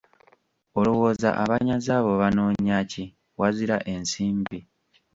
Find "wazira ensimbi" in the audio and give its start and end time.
3.39-4.57